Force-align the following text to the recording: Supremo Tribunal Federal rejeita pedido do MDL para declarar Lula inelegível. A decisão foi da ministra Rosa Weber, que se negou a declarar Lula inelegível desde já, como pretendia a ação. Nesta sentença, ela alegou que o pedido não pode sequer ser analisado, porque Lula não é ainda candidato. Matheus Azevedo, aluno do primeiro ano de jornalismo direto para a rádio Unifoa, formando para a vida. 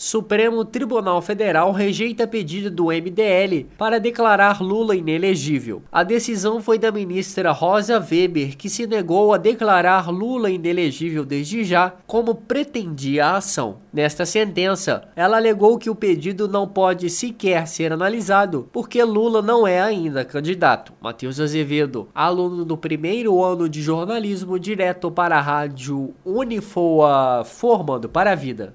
Supremo 0.00 0.64
Tribunal 0.64 1.20
Federal 1.20 1.72
rejeita 1.72 2.24
pedido 2.24 2.70
do 2.70 2.84
MDL 2.84 3.66
para 3.76 3.98
declarar 3.98 4.62
Lula 4.62 4.94
inelegível. 4.94 5.82
A 5.90 6.04
decisão 6.04 6.62
foi 6.62 6.78
da 6.78 6.92
ministra 6.92 7.50
Rosa 7.50 7.98
Weber, 7.98 8.56
que 8.56 8.70
se 8.70 8.86
negou 8.86 9.34
a 9.34 9.38
declarar 9.38 10.08
Lula 10.08 10.50
inelegível 10.50 11.24
desde 11.24 11.64
já, 11.64 11.92
como 12.06 12.32
pretendia 12.32 13.26
a 13.26 13.36
ação. 13.38 13.78
Nesta 13.92 14.24
sentença, 14.24 15.02
ela 15.16 15.36
alegou 15.36 15.76
que 15.76 15.90
o 15.90 15.96
pedido 15.96 16.46
não 16.46 16.68
pode 16.68 17.10
sequer 17.10 17.66
ser 17.66 17.92
analisado, 17.92 18.68
porque 18.72 19.02
Lula 19.02 19.42
não 19.42 19.66
é 19.66 19.80
ainda 19.80 20.24
candidato. 20.24 20.92
Matheus 21.00 21.40
Azevedo, 21.40 22.08
aluno 22.14 22.64
do 22.64 22.76
primeiro 22.76 23.42
ano 23.42 23.68
de 23.68 23.82
jornalismo 23.82 24.60
direto 24.60 25.10
para 25.10 25.38
a 25.38 25.40
rádio 25.40 26.14
Unifoa, 26.24 27.42
formando 27.44 28.08
para 28.08 28.30
a 28.30 28.36
vida. 28.36 28.74